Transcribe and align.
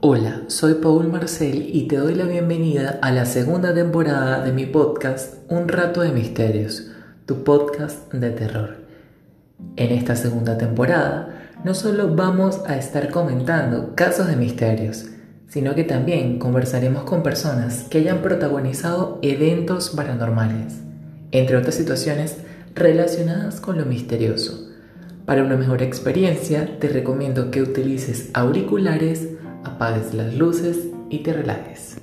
Hola, 0.00 0.42
soy 0.46 0.74
Paul 0.74 1.08
Marcel 1.08 1.70
y 1.74 1.88
te 1.88 1.96
doy 1.96 2.14
la 2.14 2.22
bienvenida 2.22 3.00
a 3.02 3.10
la 3.10 3.26
segunda 3.26 3.74
temporada 3.74 4.44
de 4.44 4.52
mi 4.52 4.64
podcast 4.64 5.34
Un 5.48 5.66
rato 5.66 6.02
de 6.02 6.12
misterios, 6.12 6.92
tu 7.26 7.42
podcast 7.42 8.12
de 8.12 8.30
terror. 8.30 8.76
En 9.74 9.90
esta 9.90 10.14
segunda 10.14 10.56
temporada 10.56 11.50
no 11.64 11.74
solo 11.74 12.14
vamos 12.14 12.60
a 12.68 12.76
estar 12.76 13.10
comentando 13.10 13.96
casos 13.96 14.28
de 14.28 14.36
misterios, 14.36 15.06
sino 15.48 15.74
que 15.74 15.82
también 15.82 16.38
conversaremos 16.38 17.02
con 17.02 17.24
personas 17.24 17.88
que 17.90 17.98
hayan 17.98 18.22
protagonizado 18.22 19.18
eventos 19.22 19.90
paranormales, 19.90 20.74
entre 21.32 21.56
otras 21.56 21.74
situaciones 21.74 22.36
relacionadas 22.72 23.60
con 23.60 23.76
lo 23.76 23.84
misterioso. 23.84 24.64
Para 25.26 25.42
una 25.42 25.56
mejor 25.56 25.82
experiencia 25.82 26.78
te 26.78 26.88
recomiendo 26.88 27.50
que 27.50 27.62
utilices 27.62 28.30
auriculares, 28.32 29.30
apagues 29.64 30.14
las 30.14 30.34
luces 30.34 30.88
y 31.10 31.18
te 31.18 31.32
relajes. 31.32 31.98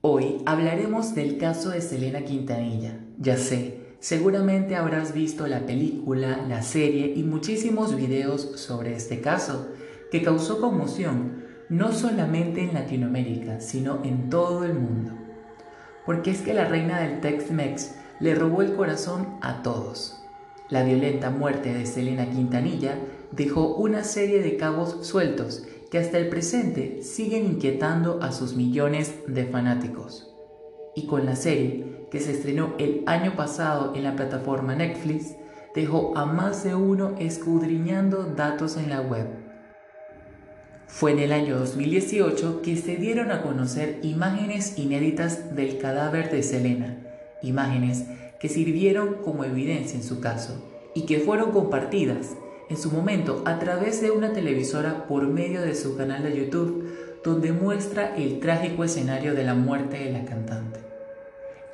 Hoy 0.00 0.42
hablaremos 0.44 1.14
del 1.14 1.38
caso 1.38 1.70
de 1.70 1.80
Selena 1.80 2.24
Quintanilla. 2.24 2.98
Ya 3.18 3.36
sé, 3.36 3.96
seguramente 4.00 4.76
habrás 4.76 5.14
visto 5.14 5.46
la 5.46 5.66
película, 5.66 6.44
la 6.48 6.62
serie 6.62 7.12
y 7.16 7.22
muchísimos 7.22 7.96
videos 7.96 8.42
sobre 8.60 8.94
este 8.94 9.20
caso, 9.20 9.68
que 10.10 10.22
causó 10.22 10.60
conmoción 10.60 11.44
no 11.70 11.92
solamente 11.92 12.62
en 12.62 12.74
Latinoamérica, 12.74 13.60
sino 13.60 14.04
en 14.04 14.28
todo 14.28 14.64
el 14.64 14.74
mundo. 14.74 15.12
Porque 16.04 16.30
es 16.30 16.42
que 16.42 16.52
la 16.52 16.66
reina 16.66 17.00
del 17.00 17.20
Tex-Mex 17.20 17.94
le 18.20 18.34
robó 18.34 18.60
el 18.60 18.74
corazón 18.74 19.38
a 19.40 19.62
todos. 19.62 20.23
La 20.74 20.82
violenta 20.82 21.30
muerte 21.30 21.72
de 21.72 21.86
Selena 21.86 22.28
Quintanilla 22.28 22.98
dejó 23.30 23.76
una 23.76 24.02
serie 24.02 24.42
de 24.42 24.56
cabos 24.56 25.06
sueltos 25.06 25.62
que 25.88 25.98
hasta 25.98 26.18
el 26.18 26.28
presente 26.28 27.00
siguen 27.00 27.44
inquietando 27.44 28.20
a 28.20 28.32
sus 28.32 28.56
millones 28.56 29.14
de 29.28 29.44
fanáticos. 29.44 30.34
Y 30.96 31.06
con 31.06 31.26
la 31.26 31.36
serie, 31.36 32.08
que 32.10 32.18
se 32.18 32.32
estrenó 32.32 32.74
el 32.80 33.04
año 33.06 33.36
pasado 33.36 33.94
en 33.94 34.02
la 34.02 34.16
plataforma 34.16 34.74
Netflix, 34.74 35.36
dejó 35.76 36.18
a 36.18 36.26
más 36.26 36.64
de 36.64 36.74
uno 36.74 37.14
escudriñando 37.20 38.24
datos 38.24 38.76
en 38.76 38.90
la 38.90 39.00
web. 39.00 39.28
Fue 40.88 41.12
en 41.12 41.20
el 41.20 41.30
año 41.30 41.56
2018 41.56 42.62
que 42.62 42.76
se 42.76 42.96
dieron 42.96 43.30
a 43.30 43.42
conocer 43.42 44.00
imágenes 44.02 44.76
inéditas 44.76 45.54
del 45.54 45.78
cadáver 45.78 46.32
de 46.32 46.42
Selena, 46.42 46.98
imágenes 47.42 48.06
que 48.44 48.50
sirvieron 48.50 49.22
como 49.24 49.42
evidencia 49.44 49.96
en 49.96 50.04
su 50.04 50.20
caso 50.20 50.62
y 50.92 51.06
que 51.06 51.18
fueron 51.18 51.50
compartidas 51.50 52.36
en 52.68 52.76
su 52.76 52.90
momento 52.90 53.42
a 53.46 53.58
través 53.58 54.02
de 54.02 54.10
una 54.10 54.34
televisora 54.34 55.06
por 55.06 55.26
medio 55.28 55.62
de 55.62 55.74
su 55.74 55.96
canal 55.96 56.22
de 56.24 56.36
YouTube 56.36 56.84
donde 57.24 57.52
muestra 57.52 58.14
el 58.14 58.40
trágico 58.40 58.84
escenario 58.84 59.32
de 59.32 59.44
la 59.44 59.54
muerte 59.54 59.96
de 59.96 60.12
la 60.12 60.26
cantante. 60.26 60.80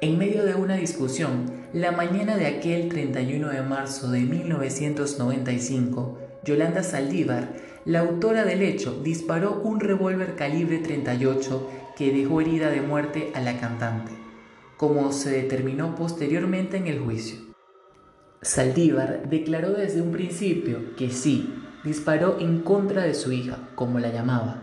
En 0.00 0.16
medio 0.16 0.44
de 0.44 0.54
una 0.54 0.76
discusión, 0.76 1.50
la 1.72 1.90
mañana 1.90 2.36
de 2.36 2.46
aquel 2.46 2.88
31 2.88 3.48
de 3.48 3.62
marzo 3.62 4.08
de 4.12 4.20
1995, 4.20 6.18
Yolanda 6.44 6.84
Saldívar, 6.84 7.48
la 7.84 7.98
autora 7.98 8.44
del 8.44 8.62
hecho, 8.62 9.00
disparó 9.02 9.60
un 9.64 9.80
revólver 9.80 10.36
calibre 10.36 10.78
38 10.78 11.68
que 11.96 12.12
dejó 12.12 12.40
herida 12.40 12.70
de 12.70 12.80
muerte 12.80 13.32
a 13.34 13.40
la 13.40 13.58
cantante 13.58 14.29
como 14.80 15.12
se 15.12 15.30
determinó 15.30 15.94
posteriormente 15.94 16.78
en 16.78 16.86
el 16.86 17.00
juicio. 17.00 17.38
Saldívar 18.40 19.28
declaró 19.28 19.72
desde 19.72 20.00
un 20.00 20.10
principio 20.10 20.96
que 20.96 21.10
sí, 21.10 21.52
disparó 21.84 22.38
en 22.40 22.62
contra 22.62 23.02
de 23.02 23.12
su 23.12 23.30
hija, 23.30 23.58
como 23.74 23.98
la 23.98 24.08
llamaba, 24.08 24.62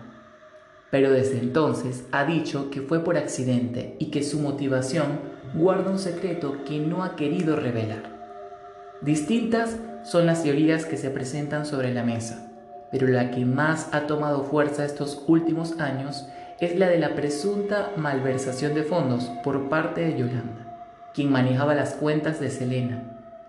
pero 0.90 1.12
desde 1.12 1.38
entonces 1.38 2.08
ha 2.12 2.25
dicho 2.25 2.72
que 2.72 2.81
fue 2.81 3.03
por 3.03 3.16
accidente 3.16 3.96
y 4.00 4.09
que 4.09 4.24
su 4.24 4.40
motivación 4.40 5.19
guarda 5.53 5.91
un 5.91 6.00
secreto 6.00 6.64
que 6.66 6.80
no 6.80 7.03
ha 7.03 7.16
querido 7.16 7.56
revelar. 7.56 8.97
Distintas 9.03 9.78
son 10.03 10.25
las 10.25 10.41
teorías 10.41 10.86
que 10.86 10.97
se 10.97 11.12
presentan 11.12 11.64
sobre 11.68 11.94
la 11.94 12.03
mesa, 12.03 12.52
pero 12.91 13.08
la 13.08 13.30
que 13.30 13.46
más 13.46 13.90
ha 13.91 14.08
tomado 14.08 14.46
fuerza 14.46 14.84
estos 14.84 15.24
últimos 15.28 15.80
años 15.80 16.28
es 16.59 16.78
la 16.78 16.90
de 16.90 16.97
la 16.97 17.13
presunta 17.13 17.91
malversación 17.97 18.73
de 18.73 18.84
fondos 18.84 19.25
por 19.44 19.69
parte 19.69 20.01
de 20.01 20.18
Yolanda, 20.18 21.12
quien 21.13 21.31
manejaba 21.31 21.75
las 21.75 21.94
cuentas 21.94 22.40
de 22.40 22.50
Selena. 22.50 23.03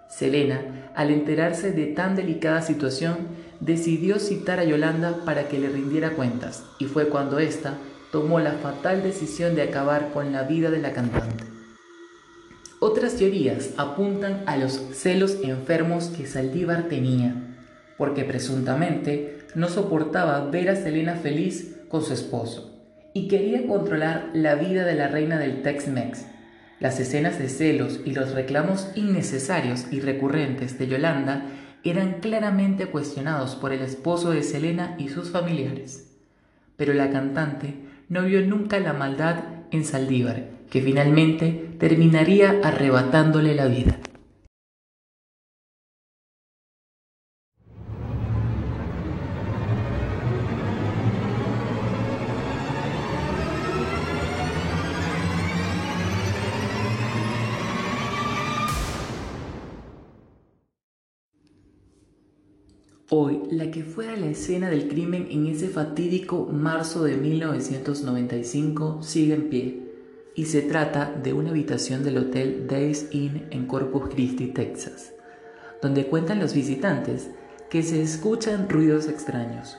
Selena, 0.08 0.90
al 0.94 1.10
enterarse 1.10 1.72
de 1.72 1.86
tan 1.86 2.16
delicada 2.16 2.60
situación, 2.60 3.16
decidió 3.60 4.18
citar 4.18 4.58
a 4.58 4.64
Yolanda 4.64 5.24
para 5.24 5.48
que 5.48 5.58
le 5.58 5.70
rindiera 5.70 6.10
cuentas, 6.10 6.64
y 6.78 6.84
fue 6.84 7.08
cuando 7.08 7.38
ésta 7.38 7.78
tomó 8.12 8.40
la 8.40 8.52
fatal 8.52 9.02
decisión 9.02 9.54
de 9.54 9.62
acabar 9.62 10.10
con 10.12 10.32
la 10.32 10.42
vida 10.42 10.70
de 10.70 10.80
la 10.80 10.92
cantante. 10.92 11.44
Otras 12.78 13.16
teorías 13.16 13.70
apuntan 13.78 14.42
a 14.46 14.56
los 14.56 14.72
celos 14.92 15.38
enfermos 15.42 16.08
que 16.08 16.26
Saldívar 16.26 16.88
tenía, 16.88 17.34
porque 17.96 18.24
presuntamente 18.24 19.38
no 19.54 19.68
soportaba 19.68 20.44
ver 20.50 20.68
a 20.68 20.76
Selena 20.76 21.16
feliz 21.16 21.76
con 21.88 22.02
su 22.02 22.12
esposo 22.12 22.77
y 23.14 23.28
quería 23.28 23.66
controlar 23.66 24.30
la 24.34 24.54
vida 24.54 24.84
de 24.84 24.94
la 24.94 25.08
reina 25.08 25.38
del 25.38 25.62
Tex-Mex. 25.62 26.26
Las 26.80 27.00
escenas 27.00 27.38
de 27.38 27.48
celos 27.48 28.00
y 28.04 28.12
los 28.12 28.32
reclamos 28.32 28.90
innecesarios 28.94 29.86
y 29.90 30.00
recurrentes 30.00 30.78
de 30.78 30.86
Yolanda 30.86 31.46
eran 31.84 32.20
claramente 32.20 32.86
cuestionados 32.86 33.56
por 33.56 33.72
el 33.72 33.82
esposo 33.82 34.30
de 34.30 34.42
Selena 34.42 34.94
y 34.98 35.08
sus 35.08 35.30
familiares. 35.30 36.16
Pero 36.76 36.94
la 36.94 37.10
cantante 37.10 37.74
no 38.08 38.22
vio 38.22 38.40
nunca 38.46 38.78
la 38.78 38.92
maldad 38.92 39.44
en 39.70 39.84
Saldívar, 39.84 40.48
que 40.70 40.80
finalmente 40.80 41.74
terminaría 41.78 42.60
arrebatándole 42.62 43.54
la 43.54 43.66
vida. 43.66 43.98
Hoy, 63.10 63.40
la 63.50 63.70
que 63.70 63.84
fuera 63.84 64.14
la 64.16 64.26
escena 64.26 64.68
del 64.68 64.86
crimen 64.86 65.28
en 65.30 65.46
ese 65.46 65.68
fatídico 65.68 66.46
marzo 66.52 67.04
de 67.04 67.16
1995 67.16 68.98
sigue 69.02 69.32
en 69.32 69.48
pie 69.48 69.82
y 70.34 70.44
se 70.44 70.60
trata 70.60 71.10
de 71.10 71.32
una 71.32 71.48
habitación 71.48 72.04
del 72.04 72.18
Hotel 72.18 72.66
Days 72.66 73.08
Inn 73.12 73.46
en 73.50 73.66
Corpus 73.66 74.10
Christi, 74.10 74.48
Texas, 74.48 75.14
donde 75.80 76.06
cuentan 76.06 76.38
los 76.38 76.52
visitantes 76.52 77.30
que 77.70 77.82
se 77.82 78.02
escuchan 78.02 78.68
ruidos 78.68 79.08
extraños. 79.08 79.78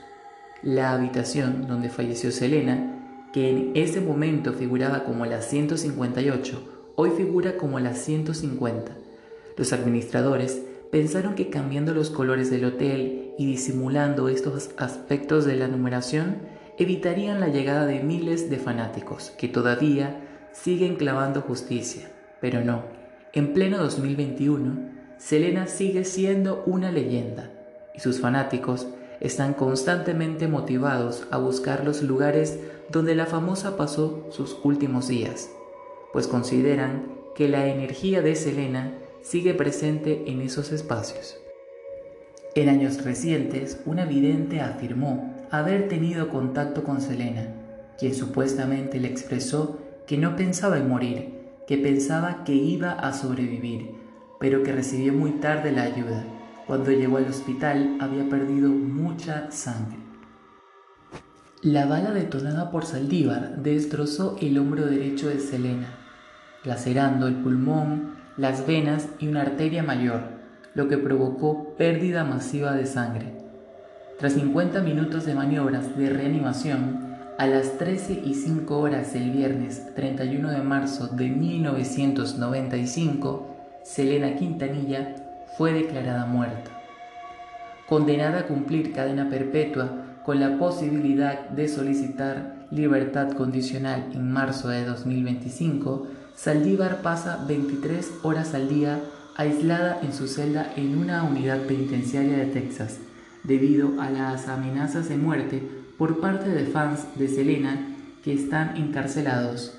La 0.64 0.92
habitación 0.92 1.68
donde 1.68 1.88
falleció 1.88 2.32
Selena, 2.32 3.28
que 3.32 3.48
en 3.48 3.70
ese 3.76 4.00
momento 4.00 4.54
figuraba 4.54 5.04
como 5.04 5.24
la 5.24 5.40
158, 5.40 6.92
hoy 6.96 7.10
figura 7.10 7.56
como 7.56 7.78
la 7.78 7.94
150. 7.94 8.90
Los 9.56 9.72
administradores 9.72 10.62
pensaron 10.90 11.34
que 11.34 11.50
cambiando 11.50 11.94
los 11.94 12.10
colores 12.10 12.50
del 12.50 12.64
hotel 12.64 13.34
y 13.38 13.46
disimulando 13.46 14.28
estos 14.28 14.70
aspectos 14.76 15.44
de 15.44 15.56
la 15.56 15.68
numeración, 15.68 16.38
evitarían 16.78 17.40
la 17.40 17.48
llegada 17.48 17.86
de 17.86 18.00
miles 18.00 18.50
de 18.50 18.58
fanáticos 18.58 19.30
que 19.38 19.48
todavía 19.48 20.48
siguen 20.52 20.96
clavando 20.96 21.42
justicia. 21.42 22.10
Pero 22.40 22.64
no, 22.64 22.84
en 23.32 23.52
pleno 23.52 23.78
2021, 23.78 24.90
Selena 25.18 25.66
sigue 25.66 26.04
siendo 26.04 26.62
una 26.66 26.90
leyenda 26.90 27.50
y 27.94 28.00
sus 28.00 28.20
fanáticos 28.20 28.88
están 29.20 29.52
constantemente 29.52 30.48
motivados 30.48 31.26
a 31.30 31.36
buscar 31.36 31.84
los 31.84 32.02
lugares 32.02 32.58
donde 32.90 33.14
la 33.14 33.26
famosa 33.26 33.76
pasó 33.76 34.26
sus 34.30 34.56
últimos 34.64 35.08
días, 35.08 35.50
pues 36.12 36.26
consideran 36.26 37.12
que 37.34 37.48
la 37.48 37.66
energía 37.68 38.22
de 38.22 38.34
Selena 38.34 38.94
sigue 39.22 39.54
presente 39.54 40.24
en 40.26 40.40
esos 40.40 40.72
espacios. 40.72 41.36
En 42.54 42.68
años 42.68 43.04
recientes, 43.04 43.80
una 43.86 44.04
vidente 44.04 44.60
afirmó 44.60 45.34
haber 45.50 45.88
tenido 45.88 46.28
contacto 46.28 46.82
con 46.82 47.00
Selena, 47.00 47.54
quien 47.98 48.14
supuestamente 48.14 48.98
le 48.98 49.08
expresó 49.08 49.78
que 50.06 50.18
no 50.18 50.34
pensaba 50.34 50.78
en 50.78 50.88
morir, 50.88 51.40
que 51.66 51.78
pensaba 51.78 52.42
que 52.44 52.54
iba 52.54 52.92
a 52.92 53.12
sobrevivir, 53.12 53.94
pero 54.40 54.62
que 54.62 54.72
recibió 54.72 55.12
muy 55.12 55.32
tarde 55.32 55.70
la 55.70 55.82
ayuda. 55.82 56.24
Cuando 56.66 56.90
llegó 56.90 57.18
al 57.18 57.26
hospital 57.26 57.98
había 58.00 58.28
perdido 58.28 58.70
mucha 58.70 59.50
sangre. 59.50 59.98
La 61.62 61.86
bala 61.86 62.10
detonada 62.12 62.70
por 62.70 62.86
Saldívar 62.86 63.62
destrozó 63.62 64.36
el 64.40 64.58
hombro 64.58 64.86
derecho 64.86 65.28
de 65.28 65.38
Selena, 65.38 65.94
lacerando 66.64 67.26
el 67.26 67.34
pulmón, 67.36 68.19
las 68.40 68.66
venas 68.66 69.06
y 69.18 69.28
una 69.28 69.42
arteria 69.42 69.82
mayor, 69.82 70.22
lo 70.72 70.88
que 70.88 70.96
provocó 70.96 71.74
pérdida 71.76 72.24
masiva 72.24 72.72
de 72.72 72.86
sangre. 72.86 73.34
Tras 74.18 74.32
50 74.32 74.80
minutos 74.80 75.26
de 75.26 75.34
maniobras 75.34 75.98
de 75.98 76.08
reanimación, 76.08 77.18
a 77.36 77.46
las 77.46 77.76
13 77.76 78.22
y 78.24 78.32
5 78.32 78.78
horas 78.78 79.12
del 79.12 79.30
viernes 79.30 79.94
31 79.94 80.52
de 80.52 80.62
marzo 80.62 81.08
de 81.08 81.28
1995, 81.28 83.56
Selena 83.82 84.34
Quintanilla 84.36 85.16
fue 85.58 85.74
declarada 85.74 86.24
muerta. 86.24 86.70
Condenada 87.86 88.40
a 88.40 88.46
cumplir 88.46 88.94
cadena 88.94 89.28
perpetua 89.28 89.90
con 90.24 90.40
la 90.40 90.56
posibilidad 90.56 91.50
de 91.50 91.68
solicitar 91.68 92.54
libertad 92.70 93.32
condicional 93.32 94.10
en 94.14 94.30
marzo 94.30 94.68
de 94.68 94.84
2025, 94.84 96.06
Saldívar 96.36 97.02
pasa 97.02 97.44
23 97.46 98.12
horas 98.22 98.54
al 98.54 98.68
día 98.68 99.00
aislada 99.36 100.00
en 100.02 100.12
su 100.12 100.28
celda 100.28 100.72
en 100.76 100.96
una 100.96 101.22
unidad 101.24 101.62
penitenciaria 101.62 102.38
de 102.38 102.46
Texas, 102.46 102.98
debido 103.42 104.00
a 104.00 104.10
las 104.10 104.48
amenazas 104.48 105.08
de 105.08 105.16
muerte 105.16 105.62
por 105.98 106.20
parte 106.20 106.50
de 106.50 106.66
fans 106.66 107.06
de 107.16 107.28
Selena 107.28 107.96
que 108.22 108.32
están 108.32 108.76
encarcelados. 108.76 109.74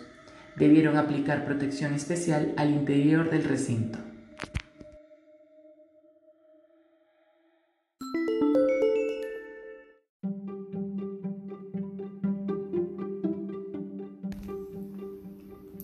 Debieron 0.55 0.97
aplicar 0.97 1.45
protección 1.45 1.93
especial 1.93 2.53
al 2.57 2.71
interior 2.71 3.29
del 3.29 3.43
recinto. 3.45 3.97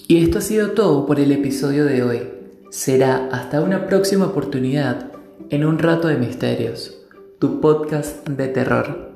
Y 0.10 0.24
esto 0.24 0.38
ha 0.38 0.42
sido 0.42 0.72
todo 0.72 1.06
por 1.06 1.20
el 1.20 1.34
episodio 1.34 1.84
de 1.84 2.02
hoy. 2.02 2.22
Será 2.70 3.28
hasta 3.30 3.60
una 3.60 3.88
próxima 3.88 4.28
oportunidad 4.28 5.12
en 5.50 5.66
un 5.66 5.80
rato 5.80 6.08
de 6.08 6.16
misterios, 6.16 6.98
tu 7.40 7.60
podcast 7.60 8.26
de 8.26 8.48
terror. 8.48 9.12